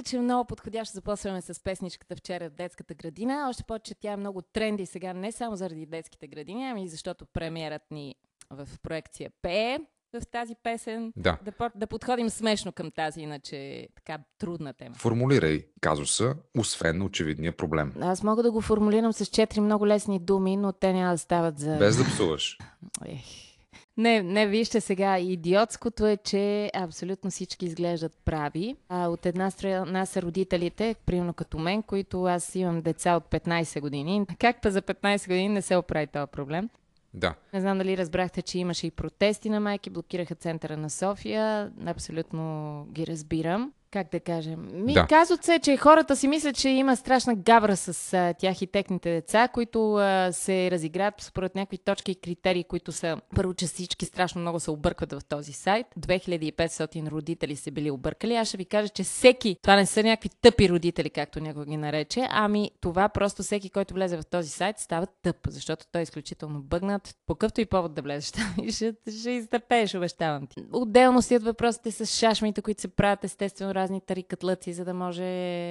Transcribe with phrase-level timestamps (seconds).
[0.00, 3.46] Мисля, че е много подходящо започваме с песничката вчера в детската градина.
[3.48, 7.82] Още повече тя е много тренди сега, не само заради детските градини, ами защото премиерът
[7.90, 8.14] ни
[8.50, 9.78] в проекция пее
[10.12, 11.12] в тази песен.
[11.16, 11.38] Да.
[11.44, 14.94] Да, да подходим смешно към тази, иначе така трудна тема.
[14.94, 17.94] Формулирай казуса, освен очевидния проблем.
[18.00, 21.58] Аз мога да го формулирам с четири много лесни думи, но те няма да стават
[21.58, 21.76] за...
[21.76, 22.58] Без да псуваш.
[23.06, 23.49] Ех.
[24.00, 28.76] Не, не, вижте сега, идиотското е, че абсолютно всички изглеждат прави.
[28.88, 33.80] А от една страна са родителите, примерно като мен, които аз имам деца от 15
[33.80, 34.26] години.
[34.38, 36.68] Как па за 15 години не се оправи този проблем?
[37.14, 37.34] Да.
[37.52, 41.72] Не знам дали разбрахте, че имаше и протести на майки, блокираха центъра на София.
[41.86, 44.68] Абсолютно ги разбирам как да кажем?
[44.72, 45.06] Ми, да.
[45.06, 49.10] Казват се, че хората си мислят, че има страшна гавра с а, тях и техните
[49.10, 54.04] деца, които а, се разиграят според някакви точки и критерии, които са първо, че всички
[54.04, 55.86] страшно много се объркват в този сайт.
[55.98, 58.36] 2500 родители се били объркали.
[58.36, 61.76] Аз ще ви кажа, че всеки, това не са някакви тъпи родители, както някой ги
[61.76, 66.02] нарече, ами това просто всеки, който влезе в този сайт, става тъп, защото той е
[66.02, 67.14] изключително бъгнат.
[67.26, 70.64] По какъвто и повод да влезеш там, ще, ще изтъпееш, обещавам ти.
[70.72, 75.24] Отделно стоят въпросите с шашмите, които се правят естествено разни тарикатлъци, за да може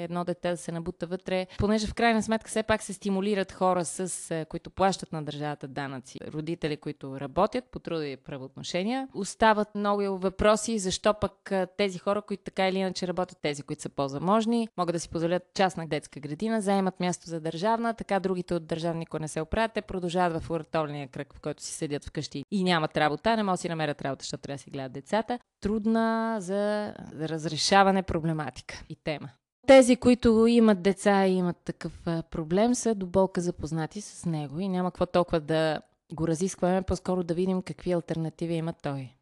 [0.04, 1.48] едно дете да се набута вътре.
[1.58, 6.20] Понеже в крайна сметка все пак се стимулират хора, с, които плащат на държавата данъци,
[6.34, 9.08] родители, които работят по трудови правоотношения.
[9.14, 13.90] Остават много въпроси, защо пък тези хора, които така или иначе работят, тези, които са
[13.90, 18.68] по-заможни, могат да си позволят частна детска градина, заемат място за държавна, така другите от
[18.68, 22.64] държавни, не се оправят, те продължават в уратовния кръг, в който си седят вкъщи и
[22.64, 25.40] нямат работа, не могат да си намерят работа, защото трябва да си гледат децата.
[25.62, 29.30] Трудна за разрешаване проблематика и тема.
[29.68, 31.92] Тези, които имат деца и имат такъв
[32.32, 35.82] проблем, са до болка запознати с него и няма какво толкова да
[36.14, 39.14] го разискваме, по-скоро да видим какви альтернативи има той.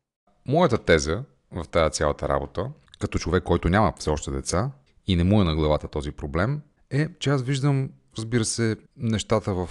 [0.48, 4.72] Моята теза в тази цялата работа, като човек, който няма все още деца
[5.08, 9.54] и не му е на главата този проблем, е, че аз виждам, разбира се, нещата
[9.54, 9.70] в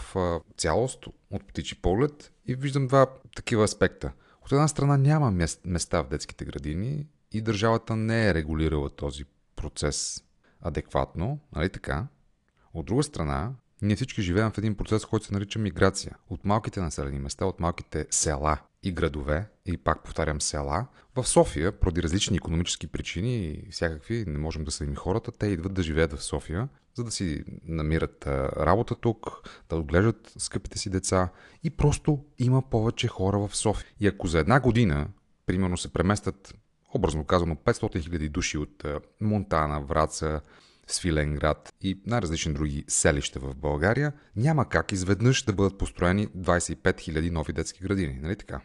[0.57, 3.07] цялост, от птичи поглед и виждам два
[3.37, 4.13] такива аспекта.
[4.45, 5.31] От една страна няма
[5.65, 7.07] места в детските градини
[7.37, 9.25] и държавата не е регулирала този
[9.57, 10.25] процес
[10.61, 12.07] адекватно, нали така?
[12.75, 13.53] От друга страна,
[13.83, 16.17] ние всички живеем в един процес, който се нарича миграция.
[16.31, 20.87] От малките населени места, от малките села и градове, и пак повтарям села,
[21.17, 25.75] в София, поради различни економически причини и всякакви, не можем да съдим хората, те идват
[25.75, 28.27] да живеят в София, за да си намират
[28.57, 31.29] работа тук, да отглеждат скъпите си деца
[31.63, 33.91] и просто има повече хора в София.
[34.01, 35.09] И ако за една година,
[35.47, 36.55] примерно се преместят
[36.97, 38.85] образно казано 500 000 души от
[39.21, 40.41] Монтана, Враца,
[40.87, 47.31] Свиленград и най-различни други селища в България, няма как изведнъж да бъдат построени 25 000
[47.31, 48.61] нови детски градини, нали така?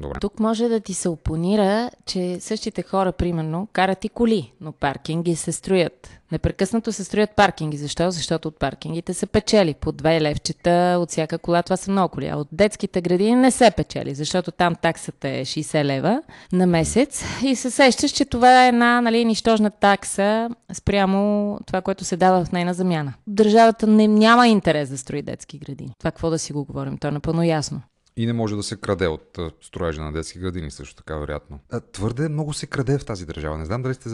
[0.00, 0.20] Добре.
[0.20, 5.36] Тук може да ти се опонира, че същите хора, примерно, карат и коли, но паркинги
[5.36, 6.20] се строят.
[6.32, 7.76] Непрекъснато се строят паркинги.
[7.76, 8.10] Защо?
[8.10, 9.74] Защото от паркингите се печели.
[9.74, 12.26] По две левчета от всяка кола, това са много коли.
[12.26, 16.22] А от детските градини не се печели, защото там таксата е 60 лева
[16.52, 17.24] на месец.
[17.44, 22.44] И се сещаш, че това е една нали, нищожна такса спрямо това, което се дава
[22.44, 23.14] в нейна замяна.
[23.26, 25.94] Държавата не, няма интерес да строи детски градини.
[25.98, 26.98] Това какво да си го говорим?
[26.98, 27.80] То е напълно ясно.
[28.16, 31.60] И не може да се краде от строежа на детски градини, също така, вероятно.
[31.92, 33.58] Твърде много се краде в тази държава.
[33.58, 34.08] Не знам дали сте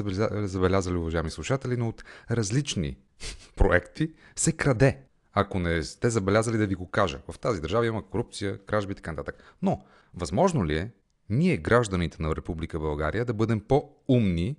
[0.46, 2.96] забелязали, уважаеми слушатели, но от различни
[3.56, 4.98] проекти се краде.
[5.32, 7.20] Ако не сте забелязали да ви го кажа.
[7.30, 9.54] В тази държава има корупция, кражби и така нататък.
[9.62, 9.84] Но,
[10.14, 10.90] възможно ли е
[11.30, 14.56] ние, гражданите на Република България, да бъдем по-умни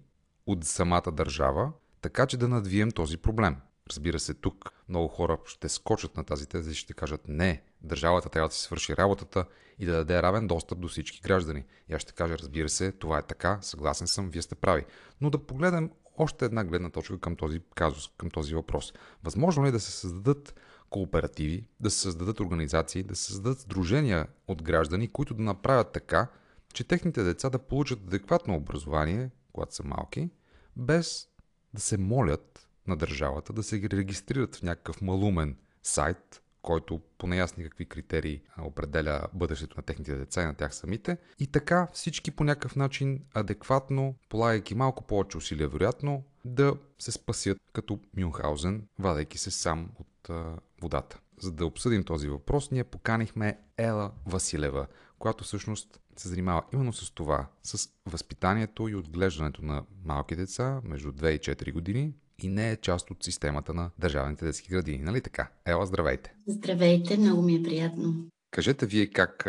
[0.47, 1.71] от самата държава,
[2.01, 3.55] така че да надвием този проблем?
[3.89, 8.29] Разбира се, тук много хора ще скочат на тази теза и ще кажат не, държавата
[8.29, 9.45] трябва да си свърши работата
[9.79, 11.65] и да даде равен достъп до всички граждани.
[11.89, 14.85] И аз ще кажа, разбира се, това е така, съгласен съм, вие сте прави.
[15.21, 18.93] Но да погледнем още една гледна точка към този казус, към този въпрос.
[19.23, 20.55] Възможно ли е да се създадат
[20.89, 26.27] кооперативи, да се създадат организации, да се създадат сдружения от граждани, които да направят така,
[26.73, 30.29] че техните деца да получат адекватно образование, когато са малки,
[30.75, 31.27] без
[31.73, 37.63] да се молят на държавата да се регистрират в някакъв малумен сайт, който по неясни
[37.63, 41.17] какви критерии определя бъдещето на техните деца и на тях самите.
[41.39, 47.57] И така всички по някакъв начин адекватно, полагайки малко повече усилия, вероятно, да се спасят
[47.73, 51.19] като Мюнхаузен, вадейки се сам от а, водата.
[51.39, 54.87] За да обсъдим този въпрос, ние поканихме Ела Василева,
[55.19, 61.11] която всъщност се занимава именно с това, с възпитанието и отглеждането на малки деца между
[61.11, 62.13] 2 и 4 години,
[62.43, 64.97] и не е част от системата на държавните детски градини.
[64.97, 65.47] Нали така?
[65.65, 66.33] Ела, здравейте!
[66.47, 68.13] Здравейте, много ми е приятно.
[68.51, 69.47] Кажете вие как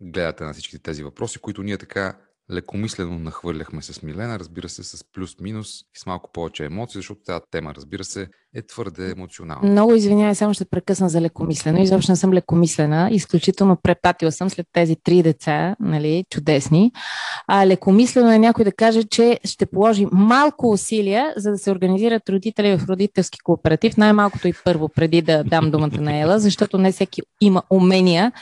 [0.00, 2.16] гледате на всички тези въпроси, които ние така
[2.52, 7.40] лекомислено нахвърляхме с Милена, разбира се, с плюс-минус и с малко повече емоции, защото тази
[7.50, 9.70] тема, разбира се, е твърде емоционална.
[9.70, 11.82] Много извинявай, само ще прекъсна за лекомислено.
[11.82, 13.08] Изобщо не съм лекомислена.
[13.10, 16.92] Изключително препатила съм след тези три деца, нали, чудесни.
[17.48, 22.28] А лекомислено е някой да каже, че ще положи малко усилия, за да се организират
[22.28, 23.96] родители в родителски кооператив.
[23.96, 28.32] Най-малкото и първо, преди да дам думата на Ела, защото не всеки има умения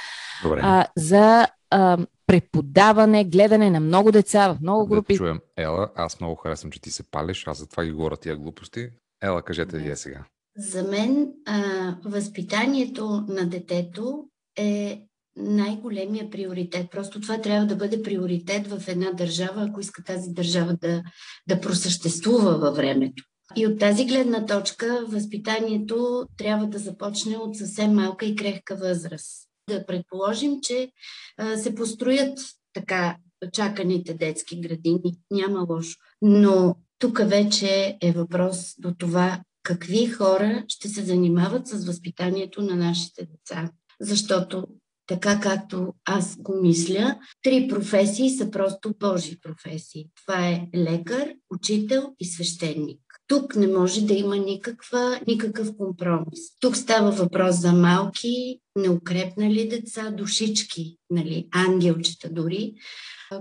[0.43, 0.61] Добре.
[0.63, 5.13] а, за а, преподаване, гледане на много деца в много групи.
[5.13, 5.89] Да чуем Ела.
[5.95, 7.47] Аз много харесвам, че ти се палиш.
[7.47, 8.89] Аз затова ги говоря тия глупости.
[9.23, 10.25] Ела, кажете вие сега.
[10.57, 11.63] За мен а,
[12.05, 14.25] възпитанието на детето
[14.59, 15.03] е
[15.37, 16.91] най-големия приоритет.
[16.91, 21.03] Просто това трябва да бъде приоритет в една държава, ако иска тази държава да,
[21.49, 23.25] да просъществува във времето.
[23.57, 29.49] И от тази гледна точка възпитанието трябва да започне от съвсем малка и крехка възраст.
[29.69, 30.93] Да предположим, че
[31.39, 32.39] а, се построят
[32.73, 33.17] така
[33.53, 35.19] чаканите детски градини.
[35.31, 35.99] Няма лошо.
[36.23, 42.77] Но тук вече е въпрос до това какви хора ще се занимават с възпитанието на
[42.77, 43.71] нашите деца.
[44.01, 44.67] Защото
[45.07, 50.09] така както аз го мисля, три професии са просто Божи професии.
[50.23, 53.01] Това е лекар, учител и свещеник.
[53.27, 56.41] Тук не може да има никаква, никакъв компромис.
[56.61, 62.75] Тук става въпрос за малки, неукрепнали деца, душички, нали, ангелчета дори,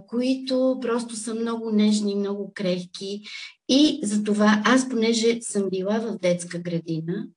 [0.08, 3.22] които просто са много нежни, много крехки.
[3.70, 7.28] И затова аз, понеже съм била в детска градина,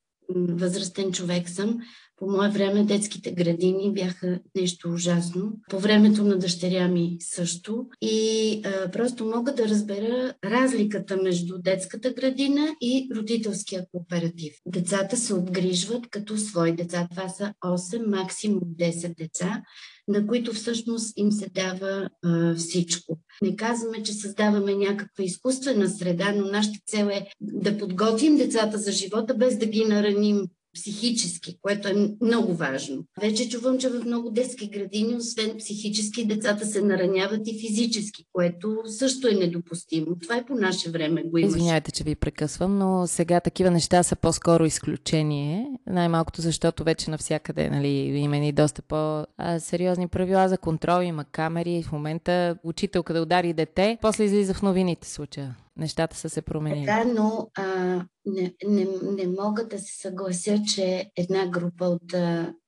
[0.49, 1.79] възрастен човек съм,
[2.17, 5.53] по мое време детските градини бяха нещо ужасно.
[5.71, 7.87] По времето на дъщеря ми също.
[8.01, 14.55] И а, просто мога да разбера разликата между детската градина и родителския кооператив.
[14.67, 17.09] Децата се обгрижват като свои деца.
[17.11, 19.63] Това са 8, максимум 10 деца
[20.09, 23.19] на които всъщност им се дава а, всичко.
[23.43, 28.93] Не казваме, че създаваме някаква изкуствена среда, но нашата цел е да подготвим децата за
[28.93, 30.43] живота, без да ги нараним
[30.75, 33.05] психически, което е много важно.
[33.21, 38.77] Вече чувам, че в много детски градини, освен психически, децата се нараняват и физически, което
[38.87, 40.07] също е недопустимо.
[40.23, 41.53] Това е по наше време го имаш.
[41.53, 45.67] Извинявайте, че ви прекъсвам, но сега такива неща са по-скоро изключение.
[45.87, 51.83] Най-малкото, защото вече навсякъде нали, има и доста по-сериозни правила за контрол, има камери.
[51.83, 56.85] В момента учителка да удари дете, после излиза в новините случая нещата са се променили.
[56.85, 57.65] Да, но а,
[58.27, 62.13] не, не, не мога да се съглася, че една група от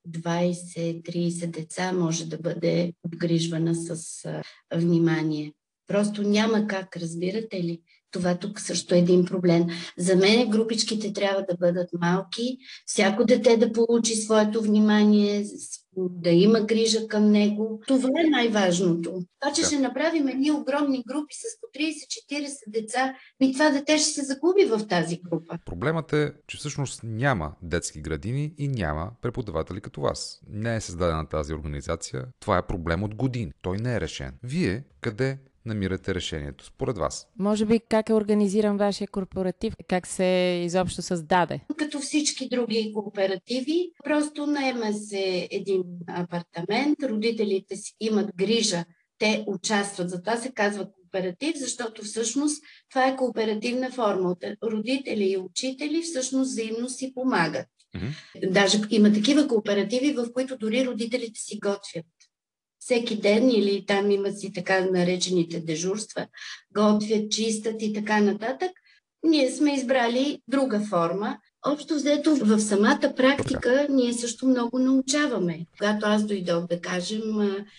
[0.08, 4.42] 20-30 деца може да бъде обгрижвана с а,
[4.74, 5.52] внимание.
[5.86, 7.82] Просто няма как, разбирате ли?
[8.10, 9.66] Това тук също е един проблем.
[9.98, 15.44] За мен групичките трябва да бъдат малки, всяко дете да получи своето внимание,
[15.96, 17.80] да има грижа към него.
[17.86, 19.22] Това е най-важното.
[19.40, 19.66] Това, че да.
[19.66, 24.64] ще направим едни огромни групи с по 30-40 деца, и това дете ще се загуби
[24.64, 25.58] в тази група.
[25.64, 30.40] Проблемът е, че всъщност няма детски градини и няма преподаватели като вас.
[30.50, 32.24] Не е създадена тази организация.
[32.40, 33.52] Това е проблем от години.
[33.62, 34.34] Той не е решен.
[34.42, 37.28] Вие къде намирате решението, според вас?
[37.38, 39.74] Може би как е организиран вашия корпоратив?
[39.88, 41.60] Как се изобщо създаде?
[41.76, 48.84] Като всички други кооперативи, просто наема се един апартамент, родителите си имат грижа,
[49.18, 50.10] те участват.
[50.10, 54.36] Затова се казва кооператив, защото всъщност това е кооперативна форма.
[54.62, 57.66] Родители и учители всъщност взаимно си помагат.
[57.96, 58.50] Mm-hmm.
[58.50, 62.06] Даже има такива кооперативи, в които дори родителите си готвят
[62.86, 66.26] всеки ден или там имат си така наречените дежурства,
[66.76, 68.70] готвят, чистят и така нататък.
[69.24, 71.36] Ние сме избрали друга форма.
[71.66, 75.66] Общо взето в самата практика ние също много научаваме.
[75.78, 77.22] Когато аз дойдох, да кажем,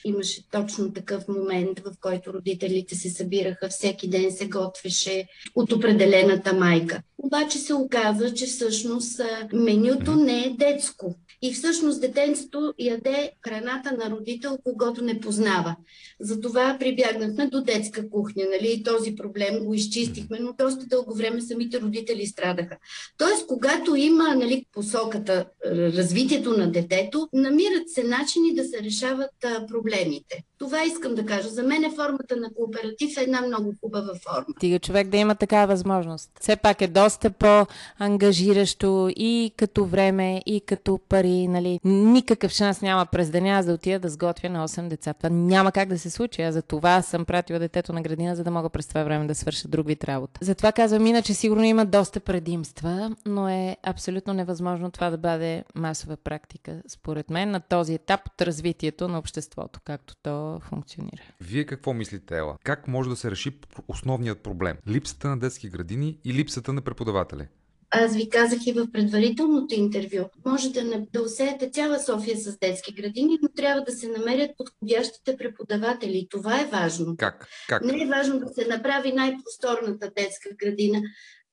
[0.05, 6.53] имаше точно такъв момент, в който родителите се събираха, всеки ден се готвеше от определената
[6.53, 7.01] майка.
[7.17, 9.21] Обаче се оказа, че всъщност
[9.53, 11.15] менюто не е детско.
[11.41, 15.75] И всъщност детенцето яде храната на родител, когато не познава.
[16.19, 18.73] Затова прибягнахме до детска кухня, нали?
[18.73, 22.77] И този проблем го изчистихме, но доста дълго време самите родители страдаха.
[23.17, 29.31] Тоест, когато има нали, посоката, развитието на детето, намират се начини да се решават
[29.67, 30.43] проблемите.
[30.59, 31.49] Това искам да кажа.
[31.49, 34.45] За мен е формата на кооператив е една много хубава форма.
[34.59, 36.31] Тига човек да има такава възможност.
[36.41, 41.47] Все пак е доста по-ангажиращо и като време, и като пари.
[41.47, 41.79] Нали.
[41.83, 45.13] Никакъв шанс няма през деня да отида да сготвя на 8 деца.
[45.13, 46.41] Това няма как да се случи.
[46.41, 49.35] Аз за това съм пратила детето на градина, за да мога през това време да
[49.35, 50.39] свърша друг вид работа.
[50.43, 56.17] Затова казвам, иначе сигурно има доста предимства, но е абсолютно невъзможно това да бъде масова
[56.17, 61.21] практика, според мен, на този етап от развитието на обществото, както то функционира.
[61.41, 62.57] Вие какво мислите, Ела?
[62.63, 64.77] Как може да се реши основният проблем?
[64.87, 67.47] Липсата на детски градини и липсата на преподаватели?
[67.91, 70.29] Аз ви казах и в предварителното интервю.
[70.45, 74.51] Може да, не, да усеете цяла София с детски градини, но трябва да се намерят
[74.57, 76.27] подходящите преподаватели.
[76.29, 77.15] Това е важно.
[77.17, 77.47] Как?
[77.67, 77.85] как?
[77.85, 81.01] Не е важно да се направи най-просторната детска градина.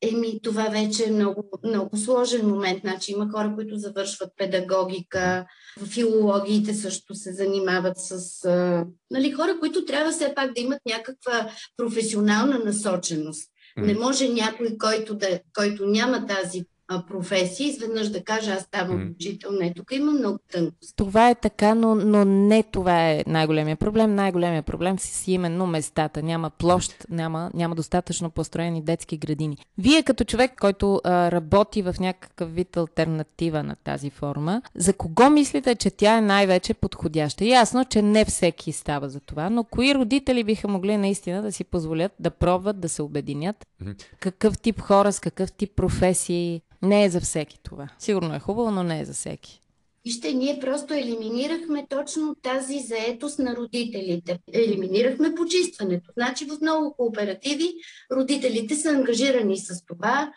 [0.08, 2.80] Еми, това вече е много, много сложен момент.
[2.80, 5.46] Значи има хора, които завършват педагогика,
[5.80, 8.44] в филологиите също се занимават с...
[8.44, 13.50] А, нали, хора, които трябва все пак да имат някаква професионална насоченост.
[13.76, 16.64] Не може някой, който, да, който няма тази
[17.08, 19.14] професия, изведнъж да каже, аз ставам mm.
[19.14, 19.50] учител.
[19.52, 20.96] Не, тук има много тънкост.
[20.96, 24.14] Това е така, но, но не това е най-големия проблем.
[24.14, 26.22] Най-големия проблем си именно местата.
[26.22, 29.56] Няма площ, няма, няма достатъчно построени детски градини.
[29.78, 35.30] Вие като човек, който а, работи в някакъв вид альтернатива на тази форма, за кого
[35.30, 37.44] мислите, че тя е най-вече подходяща?
[37.44, 41.64] Ясно, че не всеки става за това, но кои родители биха могли наистина да си
[41.64, 43.66] позволят да пробват да се обединят?
[43.82, 44.04] Mm-hmm.
[44.20, 46.60] Какъв тип хора, с какъв тип професии?
[46.84, 47.88] Не е за всеки това.
[47.98, 49.60] Сигурно е хубаво, но не е за всеки.
[50.04, 54.38] Вижте, ние просто елиминирахме точно тази заетост на родителите.
[54.52, 56.10] Елиминирахме почистването.
[56.16, 57.72] Значи в много кооперативи
[58.12, 60.32] родителите са ангажирани с това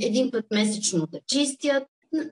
[0.00, 1.84] един път месечно да чистят.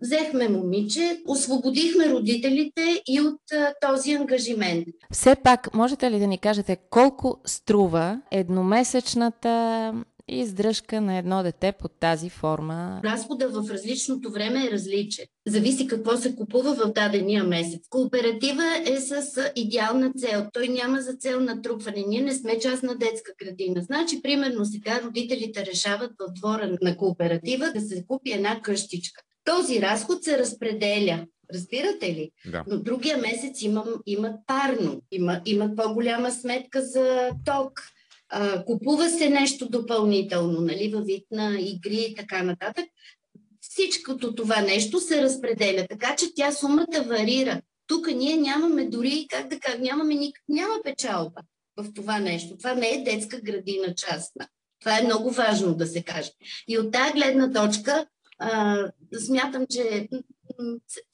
[0.02, 4.86] Взехме момиче, освободихме родителите и от а, този ангажимент.
[5.12, 9.94] Все пак, можете ли да ни кажете колко струва едномесечната
[10.30, 13.00] и издръжка на едно дете под тази форма.
[13.04, 15.24] Разхода в различното време е различен.
[15.46, 17.80] Зависи какво се купува в дадения месец.
[17.90, 19.22] Кооператива е с
[19.56, 20.46] идеална цел.
[20.52, 22.04] Той няма за цел натрупване.
[22.06, 23.82] Ние не сме част на детска градина.
[23.82, 29.22] Значи, примерно сега родителите решават в двора на кооператива да се купи една къщичка.
[29.44, 31.26] Този разход се разпределя.
[31.54, 32.30] Разбирате ли?
[32.46, 32.64] Да.
[32.66, 37.72] Но другия месец имам, имат парно, има, имат по-голяма сметка за ток
[38.30, 42.84] а, купува се нещо допълнително, нали, във вид на игри и така нататък.
[43.60, 47.62] Всичкото това нещо се разпределя, така че тя сумата варира.
[47.86, 50.38] Тук ние нямаме дори, как да кажа, нямаме ник...
[50.48, 51.40] няма печалба
[51.76, 52.56] в това нещо.
[52.58, 54.48] Това не е детска градина частна.
[54.80, 56.30] Това е много важно да се каже.
[56.68, 58.06] И от тази гледна точка
[58.38, 58.84] а,
[59.26, 60.08] смятам, че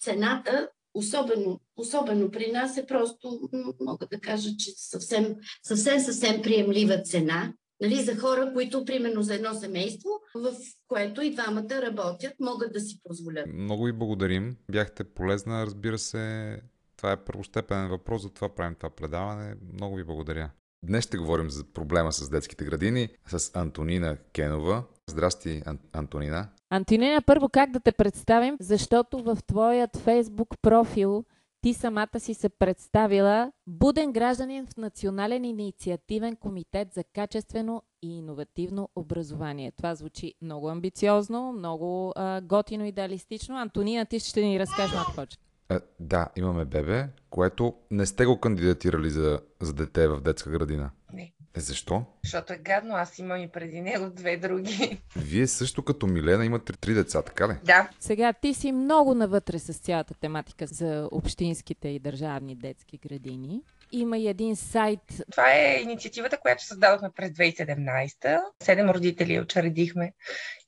[0.00, 3.41] цената особено, особено при нас е просто,
[3.81, 7.53] мога да кажа, че съвсем, съвсем, съвсем приемлива цена.
[7.81, 10.53] Нали, за хора, които, примерно, за едно семейство, в
[10.88, 13.47] което и двамата работят, могат да си позволят.
[13.47, 14.57] Много ви благодарим.
[14.71, 16.57] Бяхте полезна, разбира се.
[16.97, 19.55] Това е първостепенен въпрос, затова правим това предаване.
[19.73, 20.50] Много ви благодаря.
[20.87, 24.83] Днес ще говорим за проблема с детските градини с Антонина Кенова.
[25.11, 26.49] Здрасти, Ан- Антонина.
[26.71, 31.25] Антонина, първо как да те представим, защото в твоят фейсбук профил
[31.62, 38.88] ти самата си се представила буден гражданин в Национален инициативен комитет за качествено и иновативно
[38.97, 39.73] образование.
[39.73, 43.57] Това звучи много амбициозно, много а, готино идеалистично.
[43.57, 45.38] Антонина, ти ще ни разкажеш малко повече.
[45.68, 50.90] А, да, имаме бебе, което не сте го кандидатирали за, за дете в детска градина.
[51.12, 51.32] Не.
[51.56, 52.04] Е, защо?
[52.25, 55.00] Защото е гадно, аз имам и преди него две други.
[55.16, 57.52] Вие също като Милена имате три деца, така ли?
[57.64, 57.90] Да.
[58.00, 63.61] Сега ти си много навътре с цялата тематика за общинските и държавни детски градини.
[63.92, 65.00] Има и един сайт.
[65.30, 68.40] Това е инициативата, която създадохме през 2017.
[68.62, 70.12] Седем родители учредихме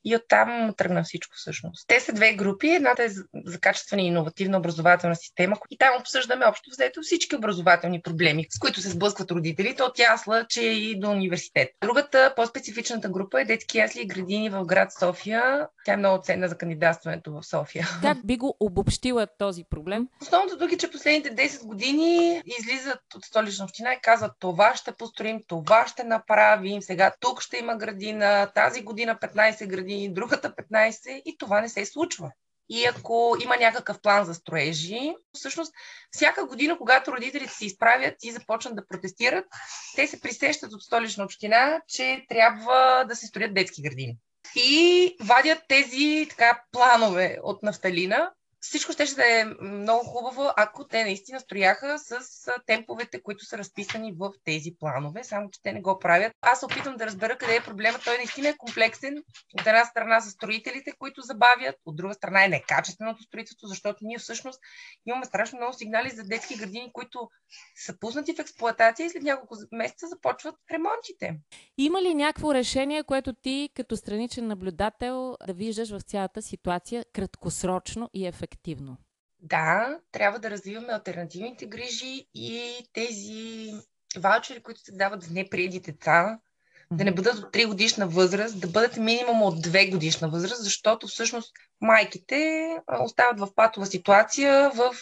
[0.05, 1.87] и оттам тръгна всичко всъщност.
[1.87, 2.69] Те са две групи.
[2.69, 3.09] Едната е
[3.45, 8.59] за качествена и иновативна образователна система и там обсъждаме общо взето всички образователни проблеми, с
[8.59, 11.69] които се сблъскват родителите от ясла, че и до университет.
[11.81, 15.67] Другата, по-специфичната група е детски ясли и градини в град София.
[15.85, 17.87] Тя е много ценна за кандидатстването в София.
[18.01, 20.07] Как би го обобщила този проблем?
[20.21, 24.91] Основното тук е, че последните 10 години излизат от столична община и казват това ще
[24.91, 31.21] построим, това ще направим, сега тук ще има градина, тази година 15 градини, другата 15
[31.25, 32.31] и това не се случва.
[32.69, 35.73] И ако има някакъв план за строежи, всъщност
[36.11, 39.45] всяка година, когато родителите се изправят и започнат да протестират,
[39.95, 44.17] те се присещат от столична община, че трябва да се строят детски градини.
[44.55, 51.03] И вадят тези така планове от нафталина, всичко ще, да е много хубаво, ако те
[51.03, 52.19] наистина строяха с
[52.65, 56.33] темповете, които са разписани в тези планове, само че те не го правят.
[56.41, 57.99] Аз се опитвам да разбера къде е проблема.
[58.05, 59.23] Той наистина е комплексен.
[59.59, 64.17] От една страна са строителите, които забавят, от друга страна е некачественото строителство, защото ние
[64.17, 64.59] всъщност
[65.05, 67.29] имаме страшно много сигнали за детски градини, които
[67.75, 71.39] са пуснати в експлоатация и след няколко месеца започват ремонтите.
[71.77, 78.09] Има ли някакво решение, което ти като страничен наблюдател да виждаш в цялата ситуация краткосрочно
[78.13, 78.48] и ефективно?
[79.41, 83.73] Да, трябва да развиваме альтернативните грижи и тези
[84.17, 86.39] ваучери, които се дават за неприеди деца,
[86.91, 91.07] да не бъдат от 3 годишна възраст, да бъдат минимум от 2 годишна възраст, защото
[91.07, 91.51] всъщност
[91.81, 92.69] майките
[93.01, 94.95] остават в патова ситуация в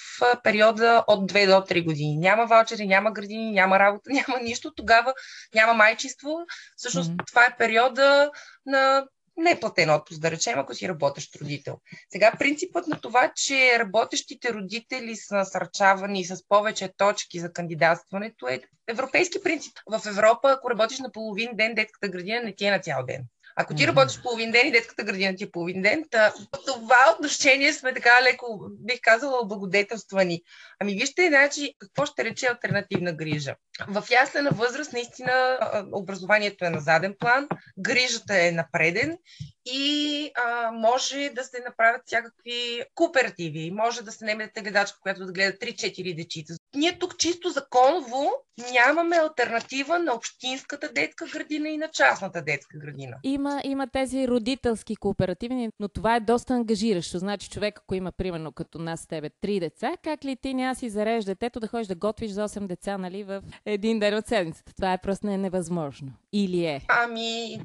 [0.43, 2.17] периода от 2 до 3 години.
[2.17, 4.73] Няма ваучери, няма градини, няма работа, няма нищо.
[4.73, 5.13] Тогава
[5.55, 6.37] няма майчество.
[6.75, 7.27] Всъщност mm-hmm.
[7.27, 8.31] това е периода
[8.65, 9.07] на
[9.37, 11.79] неплатен отпуск, да речем, ако си работещ родител.
[12.09, 18.61] Сега принципът на това, че работещите родители са насърчавани с повече точки за кандидатстването е
[18.87, 19.73] европейски принцип.
[19.89, 23.25] В Европа, ако работиш на половин ден, детската градина не ти е на цял ден.
[23.59, 27.15] Ако ти работиш половин ден и детската градина ти е половин ден, та, в това
[27.15, 30.41] отношение сме така леко, бих казала, облагодетелствани.
[30.79, 33.55] Ами вижте, значи, какво ще рече альтернативна грижа?
[33.87, 35.59] В яслена възраст наистина
[35.93, 37.47] образованието е на заден план,
[37.77, 39.17] грижата е напреден
[39.65, 43.71] и а, може да се направят всякакви кооперативи.
[43.71, 46.53] Може да се наеме гледачка, която да гледа 3-4 дечица.
[46.75, 48.31] Ние тук чисто законово
[48.71, 53.17] нямаме альтернатива на общинската детска градина и на частната детска градина.
[53.23, 57.19] Има, има тези родителски кооперативи, но това е доста ангажиращо.
[57.19, 60.89] Значи човек, ако има примерно като нас тебе три деца, как ли ти няма си
[60.89, 64.73] зареждаш детето да ходиш да готвиш за 8 деца нали, в един ден от седмицата?
[64.75, 66.11] Това е просто не невъзможно.
[66.33, 66.81] Или е?
[66.87, 67.61] Ами,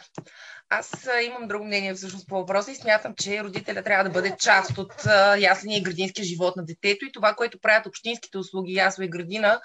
[0.68, 4.78] аз имам друго мнение всъщност по въпроса и смятам, че родителя трябва да бъде част
[4.78, 4.92] от
[5.38, 9.60] ясления и градинския живот на детето и това, което правят общинските услуги ясла и градина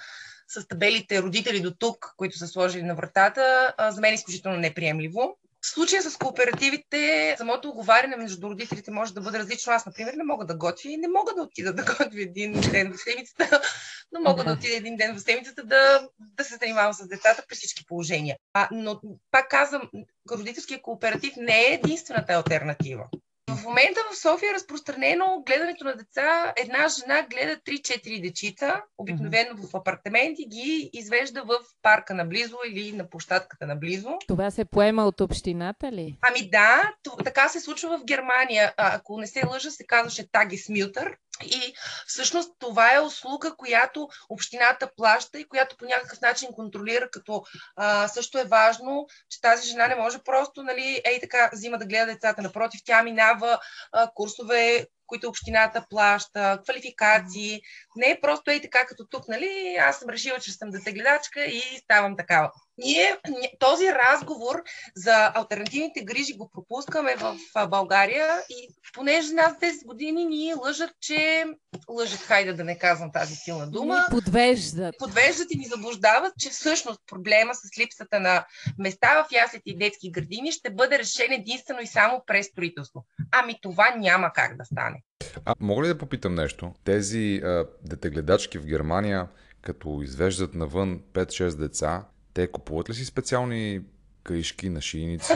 [0.47, 5.37] с табелите родители до тук, които са сложили на вратата, за мен е изключително неприемливо.
[5.61, 9.73] В случая с кооперативите, самото оговаряне между родителите може да бъде различно.
[9.73, 12.93] Аз, например, не мога да готвя и не мога да отида да готвя един ден
[12.93, 13.61] в седмицата,
[14.11, 17.55] но мога да отида един ден в седмицата да, да се занимавам с децата при
[17.55, 18.37] всички положения.
[18.53, 19.01] А, но,
[19.31, 19.89] пак казвам,
[20.31, 23.05] родителския кооператив не е единствената альтернатива.
[23.49, 26.53] В момента в София е разпространено гледането на деца.
[26.57, 33.09] Една жена гледа 3-4 дечица, обикновено в апартаменти, ги извежда в парка наблизо или на
[33.09, 34.09] площадката наблизо.
[34.27, 36.17] Това се поема от общината ли?
[36.21, 38.73] Ами да, така се случва в Германия.
[38.77, 41.17] А, ако не се лъжа, се казваше Тагис Мютър.
[41.43, 41.73] И
[42.07, 47.43] всъщност това е услуга, която общината плаща и която по някакъв начин контролира, като
[47.75, 51.85] а, също е важно, че тази жена не може просто, нали, ей така, взима да
[51.85, 52.41] гледа децата.
[52.41, 53.59] Напротив, тя минава
[53.91, 57.61] а, курсове, които общината плаща, квалификации.
[57.95, 59.77] Не е просто ей така като тук, нали?
[59.79, 62.51] Аз съм решила, че съм детегледачка и ставам такава.
[62.77, 63.17] Ние
[63.59, 64.63] този разговор
[64.95, 71.45] за альтернативните грижи го пропускаме в България и понеже нас 10 години ни лъжат, че
[71.89, 73.95] лъжат, хайде да не казвам тази силна дума.
[73.95, 74.95] Ни подвеждат.
[74.99, 78.45] Подвеждат и ни заблуждават, че всъщност проблема с липсата на
[78.79, 83.05] места в яслите и детски градини ще бъде решен единствено и само през строителство.
[83.31, 84.96] Ами това няма как да стане.
[85.45, 86.73] А, мога ли да попитам нещо?
[86.83, 89.27] Тези а, детегледачки в Германия,
[89.61, 93.81] като извеждат навън 5-6 деца, те купуват ли си специални
[94.23, 95.33] каишки на шийници?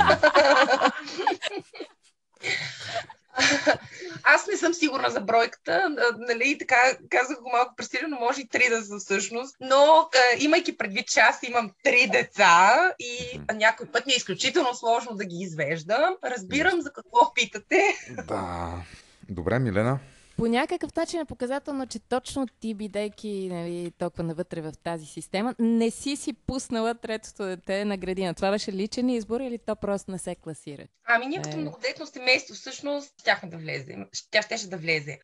[4.23, 6.75] Аз не съм сигурна за бройката, нали, така
[7.09, 11.43] казах го малко пресилено, може и три да са всъщност, но имайки предвид, че аз
[11.43, 16.93] имам три деца и някой път ми е изключително сложно да ги извеждам, разбирам за
[16.93, 17.83] какво питате.
[18.27, 18.83] Да.
[19.31, 19.99] Добре, Милена
[20.37, 25.55] по някакъв начин е показателно, че точно ти, бидейки нали, толкова навътре в тази система,
[25.59, 28.33] не си си пуснала третото дете на градина.
[28.33, 30.87] Това беше личен избор или то просто не се класира?
[31.05, 31.59] Ами ние като е...
[31.59, 33.97] многодетно семейство всъщност тяхме да влезе.
[34.31, 35.19] Тя щеше да влезе.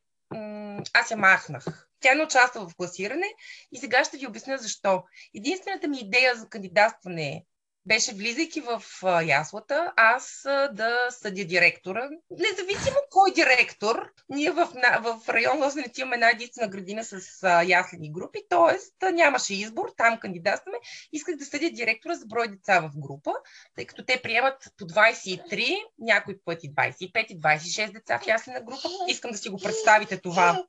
[0.94, 1.88] аз я махнах.
[2.00, 3.26] Тя не участва в класиране
[3.72, 5.02] и сега ще ви обясня защо.
[5.34, 7.44] Единствената ми идея за кандидатстване
[7.88, 12.08] беше влизайки в а, яслата, аз а, да съдя директора.
[12.30, 14.68] Независимо кой директор, ние в,
[15.00, 19.12] в район Лозенец имаме една единствена градина с а, яслени групи, т.е.
[19.12, 20.78] нямаше избор, там кандидатстваме.
[21.12, 23.32] Исках да съдя директора за брой деца в група,
[23.76, 28.88] тъй като те приемат по 23, някой пъти 25 и 26 деца в яслена група.
[29.08, 30.64] Искам да си го представите това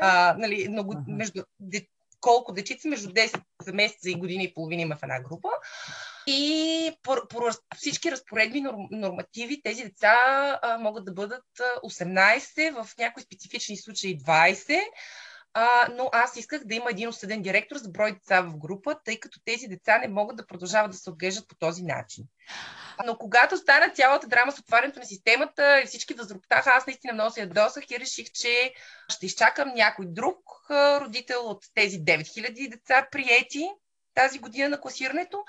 [0.00, 1.42] а, нали, много, между
[2.22, 5.48] колко дечици между 10 месеца и година и половина има в една група.
[6.26, 7.40] И по, по
[7.76, 10.14] всички разпоредби, нормативи, тези деца
[10.62, 11.44] а, могат да бъдат
[11.84, 14.80] 18, в някои специфични случаи 20.
[15.54, 19.20] А, но аз исках да има един осъден директор за брой деца в група, тъй
[19.20, 22.24] като тези деца не могат да продължават да се отглеждат по този начин.
[23.06, 27.30] Но когато стана цялата драма с отварянето на системата и всички възроптаха, аз наистина много
[27.30, 28.74] се ядосах и реших, че
[29.08, 30.38] ще изчакам някой друг
[30.70, 33.68] родител от тези 9000 деца приети
[34.14, 35.44] тази година на класирането,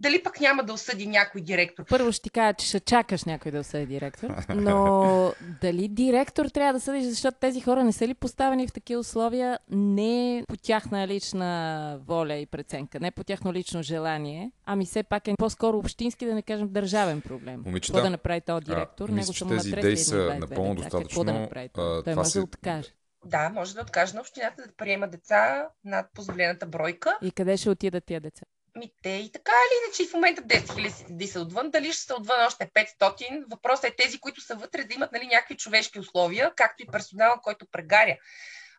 [0.00, 1.84] дали пък няма да осъди някой директор.
[1.84, 6.72] Първо ще ти кажа, че ще чакаш някой да осъди директор, но дали директор трябва
[6.72, 11.08] да съдиш, защото тези хора не са ли поставени в такива условия не по тяхна
[11.08, 11.58] лична
[12.00, 16.34] воля и преценка, не по тяхно лично желание, ами все пак е по-скоро общински, да
[16.34, 17.62] не кажем държавен проблем.
[17.64, 19.04] Момичета, Какво да направи този директор?
[19.04, 20.40] а, Него мисля, че тези идеи са напълно.
[20.40, 21.66] Какво да достатъчно, направи?
[21.66, 22.88] а, Той това може се- да откаже.
[23.24, 27.18] Да, може да откаже на общината да приема деца над позволената бройка.
[27.22, 28.42] И къде ще отидат тия деца?
[28.78, 32.14] Ми те и така или иначе в момента 10 хиляди са отвън, дали ще са
[32.14, 33.44] отвън още 500.
[33.50, 37.40] Въпросът е тези, които са вътре, да имат нали, някакви човешки условия, както и персонала,
[37.42, 38.16] който прегаря.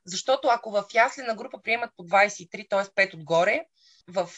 [0.06, 3.08] Защото ако в яслена група приемат по 23, т.е.
[3.08, 3.66] 5 отгоре,
[4.08, 4.30] в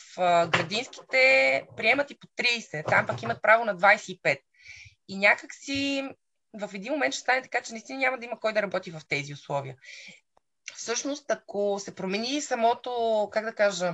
[0.50, 4.40] градинските приемат и по 30, там пък имат право на 25.
[5.08, 6.10] И някак си
[6.54, 9.02] в един момент ще стане така, че наистина няма да има кой да работи в
[9.10, 9.76] тези условия.
[10.76, 13.94] Всъщност, ако се промени самото, как да кажа,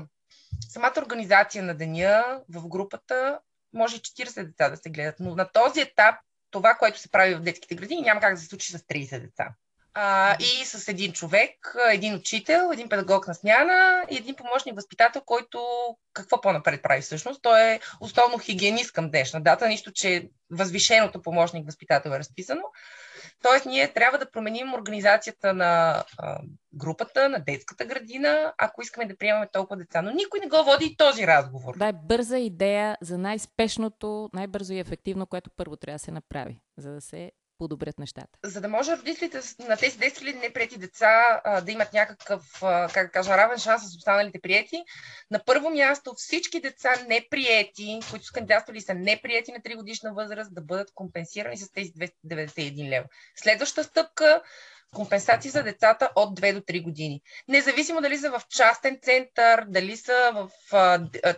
[0.69, 3.39] самата организация на деня в групата,
[3.73, 6.15] може и 40 деца да се гледат, но на този етап
[6.51, 9.47] това, което се прави в детските градини, няма как да се случи с 30 деца.
[9.93, 15.21] А, и с един човек, един учител, един педагог на смяна и един помощник възпитател,
[15.25, 15.59] който
[16.13, 17.41] какво по-напред прави всъщност?
[17.41, 22.61] Той е основно хигиенист към днешна дата, нищо, че възвишеното помощник възпитател е разписано.
[23.41, 26.39] Тоест, ние трябва да променим организацията на а,
[26.73, 30.01] групата, на детската градина, ако искаме да приемаме толкова деца.
[30.01, 31.77] Но никой не го води и този разговор.
[31.77, 36.91] Дай бърза идея за най-спешното, най-бързо и ефективно, което първо трябва да се направи, за
[36.91, 38.39] да се подобрят нещата.
[38.43, 42.89] За да може родителите на тези 10 000 неприяти деца а, да имат някакъв, а,
[42.93, 44.83] как да кажа, равен шанс с останалите приети,
[45.31, 50.53] на първо място всички деца неприети, които са кандидатствали са неприети на 3 годишна възраст,
[50.53, 53.05] да бъдат компенсирани с тези 291 лева.
[53.35, 54.41] Следваща стъпка
[54.95, 57.21] компенсации за децата от 2 до 3 години.
[57.47, 60.49] Независимо дали са в частен център, дали са в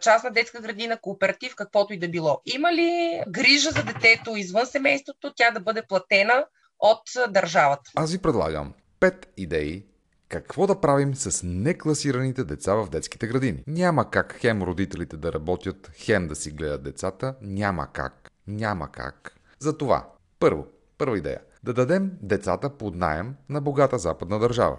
[0.02, 2.42] частна детска градина, кооператив, каквото и да било.
[2.46, 6.46] Има ли грижа за детето извън семейството, тя да бъде платена
[6.80, 7.92] от държавата?
[7.96, 9.86] Аз ви предлагам пет идеи
[10.30, 13.64] какво да правим с некласираните деца в детските градини.
[13.68, 17.36] Няма как хем родителите да работят, хем да си гледат децата.
[17.42, 18.32] Няма как.
[18.48, 19.36] Няма как.
[19.60, 20.08] Затова,
[20.40, 21.40] първо, първа идея.
[21.64, 24.78] Да дадем децата под найем на богата западна държава.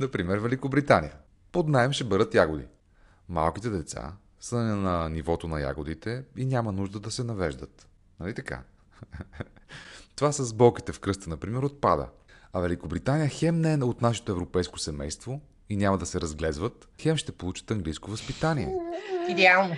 [0.00, 1.12] Например, Великобритания.
[1.52, 2.66] Под найем ще бъдат ягоди.
[3.28, 7.88] Малките деца са на нивото на ягодите и няма нужда да се навеждат.
[8.20, 8.62] Нали така?
[10.16, 12.08] Това с болките в кръста, например, отпада.
[12.52, 17.16] А Великобритания хем не е от нашето европейско семейство и няма да се разглезват, хем
[17.16, 18.74] ще получат английско възпитание.
[19.28, 19.76] Идеално.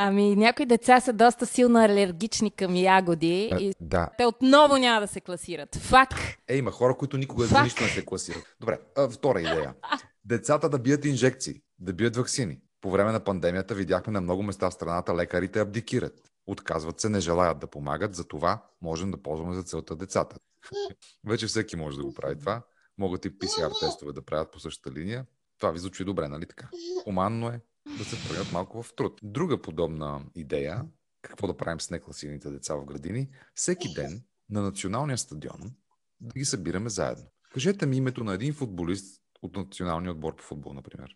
[0.00, 4.08] Ами, някои деца са доста силно алергични към ягоди А, и да.
[4.18, 5.76] те отново няма да се класират.
[5.76, 6.08] Фак!
[6.48, 8.56] Е, има хора, които никога за нищо не се класират.
[8.60, 9.74] Добре, а, втора идея.
[10.24, 12.58] Децата да бият инжекции, да бият вакцини.
[12.80, 16.14] По време на пандемията видяхме на много места в страната лекарите абдикират.
[16.46, 20.36] Отказват се, не желаят да помагат, за това можем да ползваме за целта децата.
[21.26, 22.62] Вече всеки може да го прави това.
[22.98, 25.26] Могат и PCR тестове да правят по същата линия.
[25.58, 26.68] Това ви звучи добре, нали така?
[27.04, 27.60] Хуманно е
[27.98, 29.20] да се впрегнат малко в труд.
[29.22, 30.84] Друга подобна идея,
[31.22, 35.60] какво да правим с некласираните деца в градини, всеки ден на националния стадион
[36.20, 37.24] да ги събираме заедно.
[37.54, 41.14] Кажете ми името на един футболист от националния отбор по футбол, например.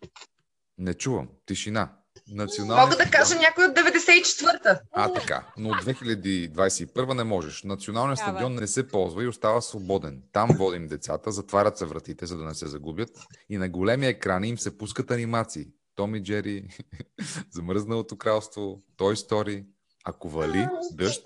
[0.77, 1.29] Не чувам.
[1.45, 1.95] Тишина.
[2.27, 4.79] Националния Мога да кажа някой от 94-та.
[4.91, 5.53] А, така.
[5.57, 7.63] Но от 2021 не можеш.
[7.63, 10.23] Националният стадион не се ползва и остава свободен.
[10.31, 13.09] Там водим децата, затварят се вратите, за да не се загубят.
[13.49, 15.65] И на големи екрани им се пускат анимации.
[15.95, 16.67] Том и Джери,
[17.51, 19.65] Замръзналото кралство, Той Story.
[20.05, 21.23] Ако вали дъжд,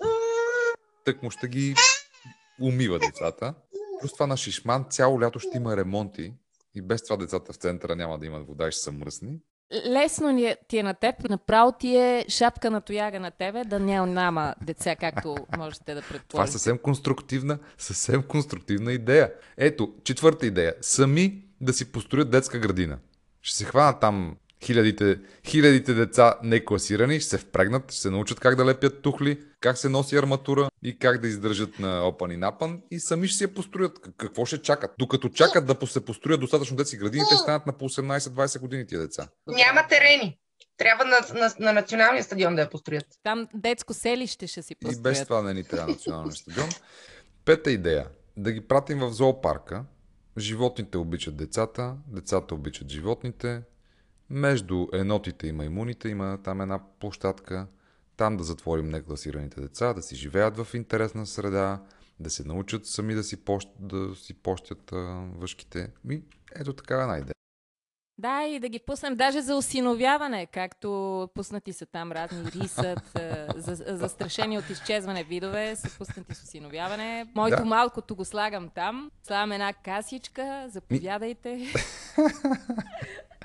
[1.04, 1.74] тък му ще ги
[2.60, 3.54] умива децата.
[4.00, 6.34] Плюс това на Шишман цяло лято ще има ремонти
[6.74, 9.38] и без това децата в центъра няма да имат вода и ще са мръсни.
[9.86, 13.64] Лесно ни е, ти е на теб, направо ти е шапка на тояга на тебе,
[13.64, 19.32] да няма деца, както можете да Това е съвсем конструктивна, съвсем конструктивна идея.
[19.56, 20.74] Ето, четвърта идея.
[20.80, 22.98] Сами да си построят детска градина.
[23.42, 28.56] Ще се хванат там хилядите, хилядите деца некласирани, ще се впрегнат, ще се научат как
[28.56, 32.82] да лепят тухли, как се носи арматура и как да издържат на опан и напан
[32.90, 33.98] и сами ще си я построят.
[34.16, 34.90] Какво ще чакат?
[34.98, 39.00] Докато чакат да се построят достатъчно детски градини, те станат на по 18-20 години тия
[39.00, 39.28] деца.
[39.46, 40.38] Няма терени.
[40.76, 43.06] Трябва на, на, на националния стадион да я построят.
[43.22, 45.28] Там детско селище ще си И без построят.
[45.28, 46.68] това не ни трябва национален стадион.
[47.44, 48.06] Пета идея.
[48.36, 49.84] Да ги пратим в зоопарка.
[50.38, 53.62] Животните обичат децата, децата обичат животните.
[54.30, 57.66] Между енотите и маймуните има там една площадка.
[58.16, 61.82] Там да затворим некласираните деца, да си живеят в интересна среда,
[62.20, 64.96] да се научат сами да си, пощ, да си пощят а,
[65.36, 65.90] въшките.
[66.10, 66.22] И
[66.54, 67.34] ето такава една идея.
[68.18, 73.18] Да, и да ги пуснем даже за осиновяване, както пуснати са там разни рисът,
[73.56, 77.26] за, застрашени от изчезване видове, са пуснати с осиновяване.
[77.34, 77.64] Моето да.
[77.64, 81.66] малкото го слагам там, слагам една касичка, заповядайте.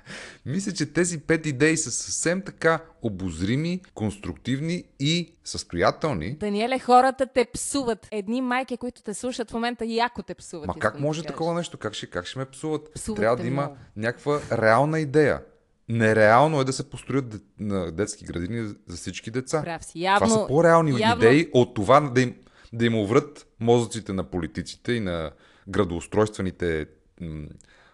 [0.45, 6.35] Мисля, че тези пет идеи са съвсем така обозрими, конструктивни и състоятелни.
[6.35, 8.07] Даниеле, хората те псуват.
[8.11, 10.67] Едни майки, които те слушат в момента, яко те псуват.
[10.67, 11.77] Ма как може да такова нещо?
[11.77, 12.93] Как ще, как ще ме псуват?
[12.93, 13.77] Псуват Трябва да има много.
[13.95, 15.41] някаква реална идея.
[15.89, 19.61] Нереално е да се построят на детски градини за всички деца.
[19.63, 19.99] Прав си.
[19.99, 21.25] Явно, това са по-реални явно...
[21.25, 22.35] идеи от това да им,
[22.73, 25.31] да им уврат мозъците на политиците и на
[25.67, 26.85] градоустройствените
[27.21, 27.47] м-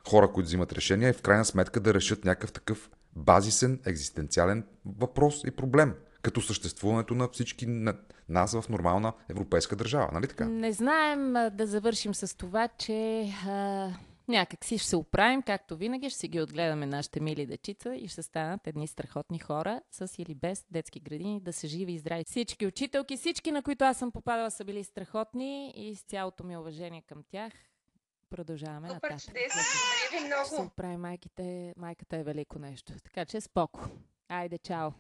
[0.10, 5.44] хора, които взимат решения и в крайна сметка да решат някакъв такъв базисен, екзистенциален въпрос
[5.44, 7.94] и проблем като съществуването на всички на
[8.30, 10.46] нас в нормална европейска държава, нали така?
[10.46, 13.90] Не знаем да завършим с това, че а,
[14.28, 18.08] някак си ще се оправим, както винаги, ще си ги отгледаме нашите мили дечица и
[18.08, 22.24] ще станат едни страхотни хора с или без детски градини, да са живи и здрави.
[22.24, 26.58] Всички учителки, всички, на които аз съм попадала, са били страхотни и с цялото ми
[26.58, 27.54] уважение към тях
[28.30, 29.26] продължаваме Супер, нататък.
[29.26, 29.62] чудесно.
[29.62, 30.46] Благодаря ви много.
[30.46, 31.74] Ще се оправи майките.
[31.78, 32.94] Майката е велико нещо.
[33.04, 33.80] Така че споко.
[34.30, 34.92] Айде, чао.